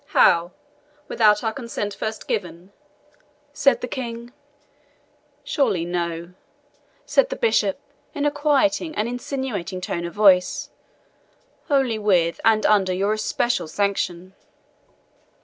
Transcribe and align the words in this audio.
"How? 0.17 0.49
without 1.07 1.43
our 1.43 1.53
consent 1.53 1.93
first 1.93 2.27
given?" 2.27 2.71
said 3.53 3.81
the 3.81 3.87
King. 3.87 4.33
"Surely 5.43 5.85
no," 5.85 6.33
said 7.05 7.29
the 7.29 7.35
Bishop, 7.35 7.79
in 8.15 8.25
a 8.25 8.31
quieting 8.31 8.95
and 8.95 9.07
insinuating 9.07 9.79
tone 9.79 10.05
of 10.05 10.13
voice 10.15 10.71
"only 11.69 11.99
with 11.99 12.41
and 12.43 12.65
under 12.65 12.91
your 12.95 13.13
especial 13.13 13.67
sanction." 13.67 14.33